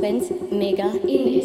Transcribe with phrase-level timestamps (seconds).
[0.00, 1.39] Teens mega in ist.